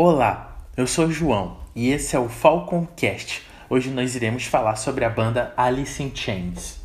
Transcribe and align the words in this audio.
Olá, 0.00 0.56
eu 0.76 0.86
sou 0.86 1.10
João 1.10 1.56
e 1.74 1.90
esse 1.90 2.14
é 2.14 2.20
o 2.20 2.28
Falcon 2.28 2.86
Cast. 2.94 3.42
Hoje 3.68 3.90
nós 3.90 4.14
iremos 4.14 4.44
falar 4.44 4.76
sobre 4.76 5.04
a 5.04 5.10
banda 5.10 5.52
Alice 5.56 6.00
in 6.00 6.12
Chains. 6.14 6.78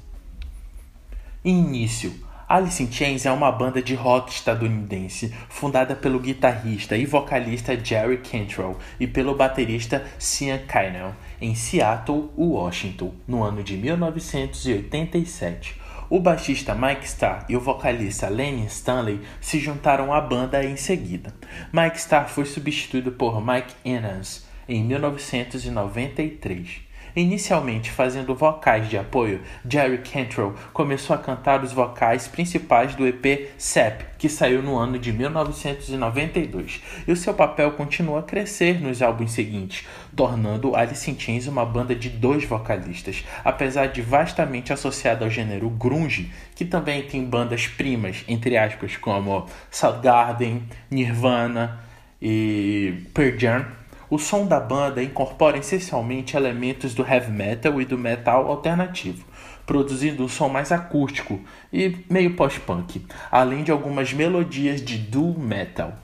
Início. 1.45 2.11
Alice 2.49 2.81
in 2.81 2.91
Chains 2.91 3.27
é 3.27 3.31
uma 3.31 3.51
banda 3.51 3.83
de 3.83 3.93
rock 3.93 4.31
estadunidense 4.31 5.31
fundada 5.47 5.95
pelo 5.95 6.19
guitarrista 6.19 6.97
e 6.97 7.05
vocalista 7.05 7.79
Jerry 7.79 8.17
Cantrell 8.17 8.79
e 8.99 9.05
pelo 9.05 9.35
baterista 9.35 10.03
Sean 10.17 10.61
Kynell 10.67 11.13
em 11.39 11.53
Seattle, 11.53 12.31
Washington, 12.35 13.13
no 13.27 13.43
ano 13.43 13.61
de 13.61 13.77
1987. 13.77 15.82
O 16.13 16.19
baixista 16.19 16.75
Mike 16.75 17.07
Starr 17.07 17.43
e 17.49 17.57
o 17.57 17.59
vocalista 17.59 18.29
Lenny 18.29 18.67
Stanley 18.67 19.19
se 19.41 19.57
juntaram 19.57 20.13
à 20.13 20.21
banda 20.21 20.63
em 20.63 20.77
seguida. 20.77 21.33
Mike 21.73 21.97
Starr 21.97 22.29
foi 22.29 22.45
substituído 22.45 23.13
por 23.13 23.43
Mike 23.43 23.73
Enans 23.83 24.45
em 24.69 24.83
1993. 24.83 26.82
Inicialmente 27.15 27.91
fazendo 27.91 28.33
vocais 28.33 28.89
de 28.89 28.97
apoio, 28.97 29.41
Jerry 29.69 29.99
Cantrell 29.99 30.55
começou 30.73 31.15
a 31.15 31.19
cantar 31.19 31.63
os 31.63 31.71
vocais 31.71 32.27
principais 32.27 32.95
do 32.95 33.05
EP 33.05 33.51
Sep, 33.55 34.03
que 34.17 34.27
saiu 34.27 34.63
no 34.63 34.75
ano 34.77 34.97
de 34.97 35.13
1992, 35.13 36.81
e 37.07 37.11
o 37.11 37.15
seu 37.15 37.35
papel 37.35 37.71
continuou 37.73 38.17
a 38.17 38.23
crescer 38.23 38.81
nos 38.81 38.99
álbuns 39.03 39.31
seguintes, 39.31 39.85
tornando 40.15 40.75
Alice 40.75 41.09
in 41.09 41.19
Chains 41.19 41.45
uma 41.45 41.63
banda 41.63 41.93
de 41.93 42.09
dois 42.09 42.45
vocalistas, 42.45 43.23
apesar 43.45 43.87
de 43.87 44.01
vastamente 44.01 44.73
associada 44.73 45.23
ao 45.23 45.29
gênero 45.29 45.69
grunge, 45.69 46.31
que 46.55 46.65
também 46.65 47.03
tem 47.03 47.23
bandas 47.23 47.67
primas, 47.67 48.23
entre 48.27 48.57
aspas, 48.57 48.97
como 48.97 49.45
Soundgarden, 49.69 50.63
Nirvana 50.89 51.79
e 52.19 53.03
Pearl 53.13 53.37
Jam 53.37 53.82
o 54.13 54.19
som 54.19 54.45
da 54.45 54.59
banda 54.59 55.01
incorpora 55.01 55.57
essencialmente 55.57 56.37
elementos 56.37 56.93
do 56.93 57.03
heavy 57.03 57.31
metal 57.31 57.81
e 57.81 57.85
do 57.85 57.97
metal 57.97 58.47
alternativo, 58.47 59.25
produzindo 59.65 60.23
um 60.23 60.27
som 60.27 60.47
mais 60.47 60.71
acústico 60.71 61.39
e 61.73 61.97
meio 62.07 62.35
post-punk, 62.35 63.03
além 63.31 63.63
de 63.63 63.71
algumas 63.71 64.13
melodias 64.13 64.85
de 64.85 64.99
doom 64.99 65.39
metal. 65.39 65.95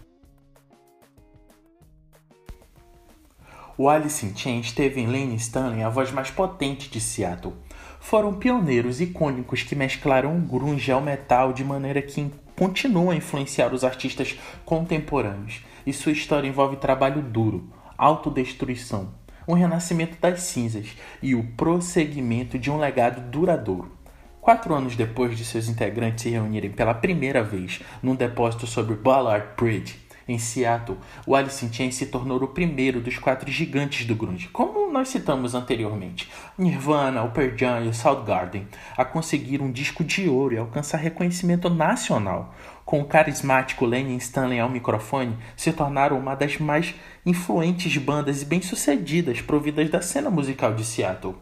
O 3.77 3.87
Alice 3.87 4.25
in 4.25 4.35
Chains 4.35 4.71
teve 4.71 4.99
em 4.99 5.05
Lane 5.05 5.35
Stanley 5.35 5.83
a 5.83 5.89
voz 5.89 6.11
mais 6.11 6.31
potente 6.31 6.89
de 6.89 6.99
Seattle. 6.99 7.53
Foram 7.99 8.33
pioneiros 8.33 8.99
icônicos 8.99 9.61
que 9.61 9.75
mesclaram 9.75 10.35
o 10.35 10.41
grunge 10.41 10.91
ao 10.91 10.99
metal 10.99 11.53
de 11.53 11.63
maneira 11.63 12.01
que 12.01 12.31
continuam 12.55 13.11
a 13.11 13.15
influenciar 13.15 13.71
os 13.71 13.83
artistas 13.83 14.35
contemporâneos, 14.65 15.63
e 15.85 15.93
sua 15.93 16.11
história 16.11 16.47
envolve 16.47 16.75
trabalho 16.75 17.21
duro, 17.21 17.69
autodestruição, 17.99 19.13
um 19.47 19.53
renascimento 19.53 20.17
das 20.19 20.41
cinzas 20.41 20.95
e 21.21 21.35
o 21.35 21.43
prosseguimento 21.55 22.57
de 22.57 22.71
um 22.71 22.77
legado 22.77 23.21
duradouro. 23.29 23.91
Quatro 24.39 24.73
anos 24.73 24.95
depois 24.95 25.37
de 25.37 25.43
seus 25.43 25.67
integrantes 25.67 26.23
se 26.23 26.29
reunirem 26.29 26.71
pela 26.71 26.93
primeira 26.93 27.43
vez 27.43 27.81
num 28.01 28.15
depósito 28.15 28.65
sobre 28.65 28.95
Ballard 28.95 29.49
Bridge, 29.57 29.99
em 30.31 30.37
Seattle, 30.37 30.97
o 31.25 31.35
Alice 31.35 31.65
in 31.65 31.71
Chains 31.71 31.95
se 31.95 32.05
tornou 32.07 32.41
o 32.41 32.47
primeiro 32.47 33.01
dos 33.01 33.17
quatro 33.17 33.49
gigantes 33.51 34.05
do 34.05 34.15
grunge, 34.15 34.47
como 34.49 34.91
nós 34.91 35.09
citamos 35.09 35.55
anteriormente, 35.55 36.29
Nirvana, 36.57 37.23
o 37.23 37.31
Pearl 37.31 37.57
Jam 37.57 37.85
e 37.85 37.87
o 37.87 37.93
Soundgarden, 37.93 38.67
a 38.97 39.05
conseguir 39.05 39.61
um 39.61 39.71
disco 39.71 40.03
de 40.03 40.27
ouro 40.27 40.55
e 40.55 40.57
alcançar 40.57 40.97
reconhecimento 40.97 41.69
nacional. 41.69 42.53
Com 42.85 43.01
o 43.01 43.05
carismático 43.05 43.85
Lenny 43.85 44.17
Stanley 44.17 44.59
ao 44.59 44.67
microfone, 44.67 45.37
se 45.55 45.71
tornaram 45.71 46.17
uma 46.17 46.35
das 46.35 46.57
mais 46.57 46.95
influentes 47.25 47.95
bandas 47.97 48.41
e 48.41 48.45
bem-sucedidas 48.45 49.41
providas 49.41 49.89
da 49.89 50.01
cena 50.01 50.29
musical 50.29 50.73
de 50.73 50.83
Seattle. 50.83 51.35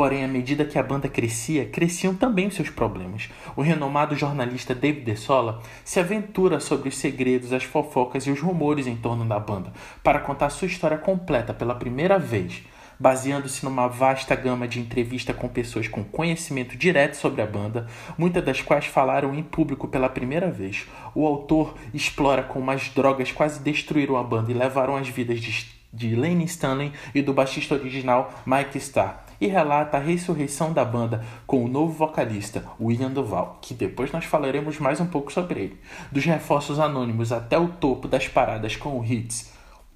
Porém, 0.00 0.24
à 0.24 0.26
medida 0.26 0.64
que 0.64 0.78
a 0.78 0.82
banda 0.82 1.10
crescia, 1.10 1.66
cresciam 1.66 2.14
também 2.14 2.46
os 2.46 2.54
seus 2.54 2.70
problemas. 2.70 3.28
O 3.54 3.60
renomado 3.60 4.16
jornalista 4.16 4.74
David 4.74 5.04
DeSola 5.04 5.60
se 5.84 6.00
aventura 6.00 6.58
sobre 6.58 6.88
os 6.88 6.96
segredos, 6.96 7.52
as 7.52 7.64
fofocas 7.64 8.26
e 8.26 8.30
os 8.30 8.40
rumores 8.40 8.86
em 8.86 8.96
torno 8.96 9.26
da 9.26 9.38
banda, 9.38 9.74
para 10.02 10.18
contar 10.18 10.48
sua 10.48 10.68
história 10.68 10.96
completa 10.96 11.52
pela 11.52 11.74
primeira 11.74 12.18
vez, 12.18 12.62
baseando-se 12.98 13.62
numa 13.62 13.88
vasta 13.88 14.34
gama 14.34 14.66
de 14.66 14.80
entrevistas 14.80 15.36
com 15.36 15.48
pessoas 15.48 15.86
com 15.86 16.02
conhecimento 16.02 16.78
direto 16.78 17.16
sobre 17.16 17.42
a 17.42 17.46
banda, 17.46 17.86
muitas 18.16 18.42
das 18.42 18.62
quais 18.62 18.86
falaram 18.86 19.34
em 19.34 19.42
público 19.42 19.86
pela 19.86 20.08
primeira 20.08 20.50
vez. 20.50 20.86
O 21.14 21.26
autor 21.26 21.74
explora 21.92 22.42
como 22.42 22.70
as 22.70 22.88
drogas 22.88 23.32
quase 23.32 23.60
destruíram 23.60 24.16
a 24.16 24.22
banda 24.22 24.50
e 24.50 24.54
levaram 24.54 24.96
as 24.96 25.10
vidas 25.10 25.38
de, 25.42 25.66
de 25.92 26.16
Lane 26.16 26.44
Stanley 26.44 26.90
e 27.14 27.20
do 27.20 27.34
baixista 27.34 27.74
original 27.74 28.32
Mike 28.46 28.78
Starr 28.78 29.28
e 29.40 29.46
relata 29.46 29.96
a 29.96 30.00
ressurreição 30.00 30.72
da 30.72 30.84
banda 30.84 31.24
com 31.46 31.64
o 31.64 31.68
novo 31.68 31.92
vocalista, 31.92 32.64
William 32.80 33.10
Duval, 33.10 33.58
que 33.62 33.72
depois 33.72 34.12
nós 34.12 34.24
falaremos 34.24 34.78
mais 34.78 35.00
um 35.00 35.06
pouco 35.06 35.32
sobre 35.32 35.60
ele. 35.60 35.80
Dos 36.12 36.24
reforços 36.24 36.78
anônimos 36.78 37.32
até 37.32 37.58
o 37.58 37.68
topo 37.68 38.06
das 38.06 38.28
paradas 38.28 38.76
com 38.76 39.04
hits 39.04 39.52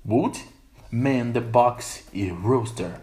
Wood, 0.07 0.43
Man 0.91 1.33
the 1.33 1.41
Box 1.41 2.09
e 2.13 2.29
Rooster. 2.29 3.01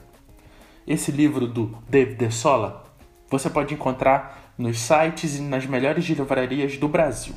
Esse 0.87 1.11
livro 1.11 1.45
do 1.45 1.77
David 1.87 2.15
DeSola 2.15 2.91
você 3.29 3.49
pode 3.49 3.73
encontrar 3.73 4.53
nos 4.57 4.77
sites 4.77 5.37
e 5.37 5.41
nas 5.41 5.65
melhores 5.65 6.05
livrarias 6.05 6.77
do 6.77 6.89
Brasil. 6.89 7.33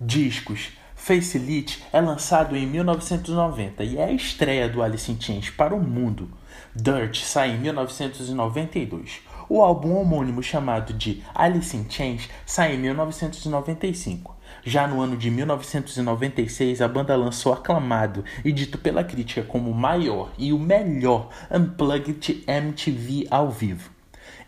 Discos 0.00 0.72
Facelift 1.04 1.84
é 1.92 2.00
lançado 2.00 2.56
em 2.56 2.66
1990 2.66 3.84
e 3.84 3.98
é 3.98 4.04
a 4.04 4.10
estreia 4.10 4.70
do 4.70 4.82
Alice 4.82 5.12
in 5.12 5.20
Chains 5.20 5.50
para 5.50 5.74
o 5.74 5.78
mundo. 5.78 6.30
Dirt 6.74 7.20
sai 7.24 7.50
em 7.50 7.58
1992. 7.58 9.20
O 9.46 9.60
álbum 9.60 9.96
homônimo 9.96 10.42
chamado 10.42 10.94
de 10.94 11.22
Alice 11.34 11.76
in 11.76 11.84
Chains 11.90 12.30
sai 12.46 12.76
em 12.76 12.78
1995. 12.78 14.34
Já 14.64 14.88
no 14.88 15.02
ano 15.02 15.14
de 15.14 15.30
1996, 15.30 16.80
a 16.80 16.88
banda 16.88 17.14
lançou 17.14 17.52
aclamado 17.52 18.24
e 18.42 18.50
dito 18.50 18.78
pela 18.78 19.04
crítica 19.04 19.42
como 19.42 19.70
o 19.70 19.74
maior 19.74 20.32
e 20.38 20.54
o 20.54 20.58
melhor 20.58 21.28
Unplugged 21.50 22.44
MTV 22.46 23.26
ao 23.30 23.50
vivo. 23.50 23.90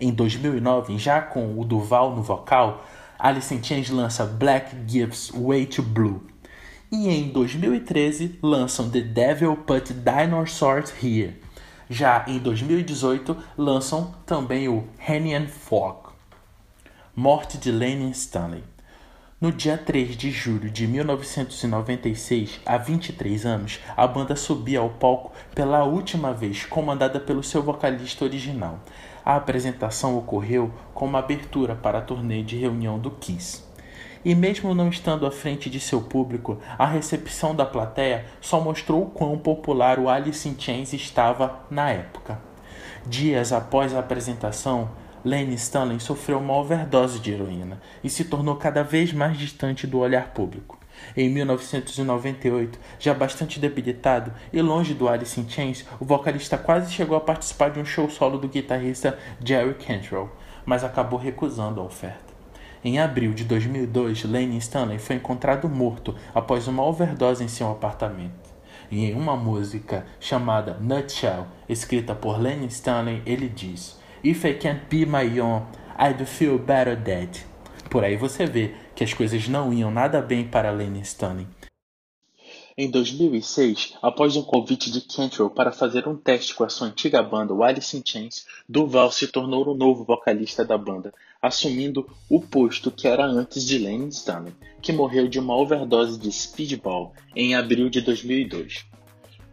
Em 0.00 0.10
2009, 0.10 0.96
já 0.96 1.20
com 1.20 1.60
o 1.60 1.66
Duval 1.66 2.16
no 2.16 2.22
vocal, 2.22 2.82
Alice 3.18 3.54
in 3.54 3.62
Chains 3.62 3.88
lança 3.88 4.24
Black 4.24 4.76
Gives 4.86 5.30
Way 5.30 5.66
to 5.66 5.82
Blue, 5.82 6.22
e 6.96 7.10
em 7.10 7.28
2013 7.28 8.38
lançam 8.42 8.88
The 8.88 9.02
Devil 9.02 9.54
Put 9.54 9.92
Dinosaurs 9.92 10.94
Here. 11.02 11.38
Já 11.90 12.24
em 12.26 12.38
2018 12.38 13.36
lançam 13.58 14.14
também 14.24 14.66
o 14.66 14.88
Henian 15.06 15.46
Fog. 15.46 16.08
Morte 17.14 17.58
de 17.58 17.70
Lenny 17.70 18.10
Stanley. 18.12 18.64
No 19.38 19.52
dia 19.52 19.76
3 19.76 20.16
de 20.16 20.30
julho 20.30 20.70
de 20.70 20.86
1996, 20.86 22.60
há 22.64 22.78
23 22.78 23.44
anos, 23.44 23.78
a 23.94 24.06
banda 24.06 24.34
subia 24.34 24.80
ao 24.80 24.88
palco 24.88 25.32
pela 25.54 25.84
última 25.84 26.32
vez, 26.32 26.64
comandada 26.64 27.20
pelo 27.20 27.42
seu 27.42 27.62
vocalista 27.62 28.24
original. 28.24 28.80
A 29.22 29.36
apresentação 29.36 30.16
ocorreu 30.16 30.72
como 30.94 31.18
abertura 31.18 31.74
para 31.74 31.98
a 31.98 32.02
turnê 32.02 32.42
de 32.42 32.56
reunião 32.56 32.98
do 32.98 33.10
Kiss. 33.10 33.65
E 34.26 34.34
mesmo 34.34 34.74
não 34.74 34.88
estando 34.88 35.24
à 35.24 35.30
frente 35.30 35.70
de 35.70 35.78
seu 35.78 36.00
público, 36.00 36.58
a 36.76 36.84
recepção 36.84 37.54
da 37.54 37.64
plateia 37.64 38.24
só 38.40 38.60
mostrou 38.60 39.04
o 39.04 39.10
quão 39.10 39.38
popular 39.38 40.00
o 40.00 40.08
Alice 40.08 40.48
in 40.48 40.56
Chains 40.58 40.92
estava 40.92 41.60
na 41.70 41.92
época. 41.92 42.36
Dias 43.06 43.52
após 43.52 43.94
a 43.94 44.00
apresentação, 44.00 44.90
Lenny 45.24 45.54
Stanley 45.54 46.00
sofreu 46.00 46.40
uma 46.40 46.54
overdose 46.54 47.20
de 47.20 47.30
heroína 47.30 47.80
e 48.02 48.10
se 48.10 48.24
tornou 48.24 48.56
cada 48.56 48.82
vez 48.82 49.12
mais 49.12 49.38
distante 49.38 49.86
do 49.86 50.00
olhar 50.00 50.32
público. 50.32 50.76
Em 51.16 51.28
1998, 51.28 52.80
já 52.98 53.14
bastante 53.14 53.60
debilitado 53.60 54.32
e 54.52 54.60
longe 54.60 54.92
do 54.92 55.08
Alice 55.08 55.40
in 55.40 55.48
Chains, 55.48 55.86
o 56.00 56.04
vocalista 56.04 56.58
quase 56.58 56.92
chegou 56.92 57.16
a 57.16 57.20
participar 57.20 57.70
de 57.70 57.78
um 57.78 57.84
show 57.84 58.10
solo 58.10 58.38
do 58.38 58.48
guitarrista 58.48 59.16
Jerry 59.38 59.74
Cantrell, 59.74 60.28
mas 60.64 60.82
acabou 60.82 61.16
recusando 61.16 61.80
a 61.80 61.84
oferta. 61.84 62.35
Em 62.86 63.00
abril 63.00 63.34
de 63.34 63.42
2002, 63.42 64.22
Lane 64.22 64.58
Stanley 64.58 65.00
foi 65.00 65.16
encontrado 65.16 65.68
morto 65.68 66.14
após 66.32 66.68
uma 66.68 66.84
overdose 66.84 67.42
em 67.42 67.48
seu 67.48 67.68
apartamento. 67.68 68.48
E 68.88 69.06
em 69.06 69.12
uma 69.12 69.36
música 69.36 70.06
chamada 70.20 70.78
Nutshell, 70.80 71.48
escrita 71.68 72.14
por 72.14 72.40
Lane 72.40 72.66
Stanley, 72.66 73.24
ele 73.26 73.48
diz: 73.48 73.98
If 74.22 74.44
I 74.44 74.54
can't 74.54 74.82
be 74.88 75.04
my 75.04 75.40
own, 75.40 75.62
I'd 75.98 76.24
feel 76.26 76.60
better 76.60 76.96
dead. 76.96 77.44
Por 77.90 78.04
aí 78.04 78.16
você 78.16 78.46
vê 78.46 78.76
que 78.94 79.02
as 79.02 79.12
coisas 79.12 79.48
não 79.48 79.72
iam 79.72 79.90
nada 79.90 80.22
bem 80.22 80.46
para 80.46 80.70
Lane 80.70 81.00
Stanley. 81.00 81.48
Em 82.78 82.90
2006, 82.90 83.94
após 84.02 84.36
um 84.36 84.42
convite 84.42 84.92
de 84.92 85.00
Cantrell 85.00 85.48
para 85.48 85.72
fazer 85.72 86.06
um 86.06 86.14
teste 86.14 86.54
com 86.54 86.62
a 86.62 86.68
sua 86.68 86.88
antiga 86.88 87.22
banda, 87.22 87.54
o 87.54 87.64
Alice 87.64 87.96
in 87.96 88.02
Chains, 88.04 88.46
Duval 88.68 89.10
se 89.10 89.28
tornou 89.28 89.66
o 89.66 89.74
novo 89.74 90.04
vocalista 90.04 90.62
da 90.62 90.76
banda, 90.76 91.14
assumindo 91.46 92.06
o 92.28 92.40
posto 92.40 92.90
que 92.90 93.08
era 93.08 93.24
antes 93.24 93.64
de 93.64 93.78
Lane 93.78 94.08
Stanley, 94.08 94.54
que 94.82 94.92
morreu 94.92 95.28
de 95.28 95.38
uma 95.38 95.56
overdose 95.56 96.18
de 96.18 96.30
speedball 96.30 97.12
em 97.34 97.54
abril 97.54 97.88
de 97.88 98.00
2002. 98.00 98.86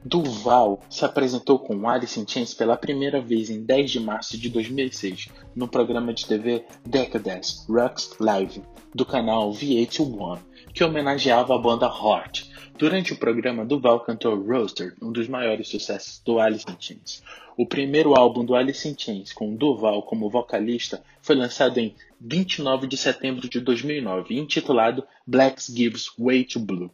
Duval 0.05 0.81
se 0.89 1.05
apresentou 1.05 1.57
com 1.57 1.87
Alice 1.87 2.19
in 2.19 2.25
Chains 2.27 2.53
pela 2.53 2.75
primeira 2.75 3.21
vez 3.21 3.49
em 3.49 3.63
10 3.63 3.91
de 3.91 3.99
março 4.01 4.37
de 4.37 4.49
2006 4.49 5.29
no 5.55 5.65
programa 5.65 6.13
de 6.13 6.25
TV 6.25 6.65
Decadence 6.85 7.65
Rocks 7.71 8.13
Live 8.19 8.61
do 8.93 9.05
canal 9.05 9.51
VH1, 9.53 10.39
que 10.73 10.83
homenageava 10.83 11.55
a 11.55 11.57
banda 11.57 11.85
Heart. 11.85 12.52
Durante 12.77 13.13
o 13.13 13.17
programa, 13.17 13.63
Duval 13.63 13.99
cantou 13.99 14.35
Roaster, 14.35 14.95
um 15.01 15.11
dos 15.11 15.27
maiores 15.27 15.67
sucessos 15.67 16.19
do 16.25 16.39
Alice 16.39 16.65
in 16.67 16.75
Chains. 16.79 17.23
O 17.55 17.67
primeiro 17.67 18.15
álbum 18.15 18.43
do 18.43 18.55
Alice 18.55 18.87
in 18.87 18.95
Chains, 18.97 19.31
com 19.31 19.55
Duval 19.55 20.01
como 20.03 20.29
vocalista, 20.29 21.03
foi 21.21 21.35
lançado 21.35 21.77
em 21.77 21.95
29 22.19 22.87
de 22.87 22.97
setembro 22.97 23.47
de 23.47 23.59
2009, 23.59 24.37
intitulado 24.39 25.03
Black 25.25 25.61
Gives 25.61 26.11
Way 26.17 26.45
to 26.45 26.59
Blue. 26.59 26.91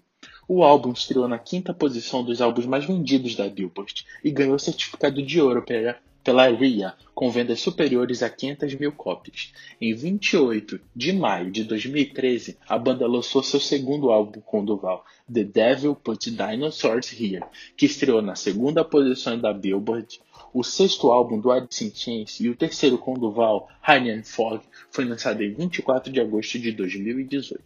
O 0.47 0.63
álbum 0.63 0.91
estreou 0.91 1.27
na 1.27 1.39
quinta 1.39 1.73
posição 1.73 2.23
dos 2.23 2.41
álbuns 2.41 2.65
mais 2.65 2.83
vendidos 2.83 3.35
da 3.35 3.47
Billboard 3.47 4.05
e 4.23 4.31
ganhou 4.31 4.59
certificado 4.59 5.21
de 5.21 5.39
ouro 5.39 5.61
pela, 5.61 5.97
pela 6.23 6.47
RIA, 6.47 6.93
com 7.13 7.29
vendas 7.29 7.59
superiores 7.59 8.21
a 8.21 8.29
500 8.29 8.75
mil 8.75 8.91
cópias. 8.91 9.51
Em 9.79 9.93
28 9.93 10.79
de 10.95 11.13
maio 11.13 11.51
de 11.51 11.63
2013, 11.63 12.57
a 12.67 12.77
banda 12.77 13.07
lançou 13.07 13.41
seu 13.41 13.59
segundo 13.59 14.11
álbum 14.11 14.41
com 14.41 14.63
Duval, 14.63 15.05
The 15.31 15.43
Devil 15.43 15.95
Put 15.95 16.31
Dinosaurs 16.31 17.11
Here, 17.11 17.43
que 17.75 17.85
estreou 17.85 18.21
na 18.21 18.35
segunda 18.35 18.83
posição 18.83 19.39
da 19.39 19.53
Billboard. 19.53 20.19
O 20.53 20.63
sexto 20.63 21.11
álbum 21.11 21.39
do 21.39 21.51
Alice 21.51 21.83
in 21.83 21.91
Chains 21.93 22.39
e 22.39 22.49
o 22.49 22.55
terceiro 22.55 22.97
com 22.97 23.13
Duval, 23.13 23.69
Honey 23.87 24.11
and 24.11 24.23
Fog, 24.23 24.61
foi 24.89 25.05
lançado 25.05 25.43
em 25.43 25.53
24 25.53 26.11
de 26.11 26.19
agosto 26.19 26.57
de 26.59 26.71
2018. 26.71 27.63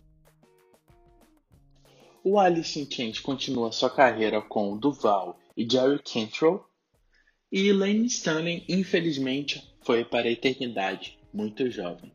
O 2.23 2.39
Alice 2.39 2.79
in 2.79 2.89
Chains 2.89 3.19
continua 3.19 3.71
sua 3.71 3.89
carreira 3.89 4.41
com 4.41 4.77
Duval 4.77 5.37
e 5.57 5.69
Jerry 5.69 5.99
Cantrell, 5.99 6.65
e 7.53 7.71
Lane 7.71 8.07
Stanley, 8.07 8.65
infelizmente, 8.67 9.63
foi 9.83 10.03
para 10.03 10.27
a 10.27 10.31
eternidade, 10.31 11.19
muito 11.31 11.69
jovem. 11.69 12.11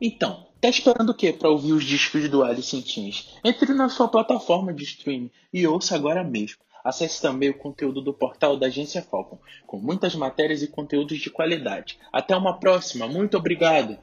Então, 0.00 0.46
tá 0.58 0.70
esperando 0.70 1.10
o 1.10 1.14
que 1.14 1.30
para 1.34 1.50
ouvir 1.50 1.74
os 1.74 1.84
discos 1.84 2.30
do 2.30 2.42
Alice 2.42 2.74
in 2.74 2.80
Chains? 2.80 3.28
Entre 3.44 3.74
na 3.74 3.90
sua 3.90 4.08
plataforma 4.08 4.72
de 4.72 4.84
streaming 4.84 5.30
e 5.52 5.66
ouça 5.66 5.94
agora 5.94 6.24
mesmo. 6.24 6.62
Acesse 6.82 7.20
também 7.20 7.50
o 7.50 7.58
conteúdo 7.58 8.00
do 8.00 8.14
portal 8.14 8.56
da 8.56 8.68
Agência 8.68 9.02
Falcon, 9.02 9.38
com 9.66 9.76
muitas 9.78 10.14
matérias 10.14 10.62
e 10.62 10.66
conteúdos 10.66 11.18
de 11.18 11.28
qualidade. 11.28 11.98
Até 12.10 12.34
uma 12.34 12.58
próxima, 12.58 13.06
muito 13.06 13.36
obrigado! 13.36 13.98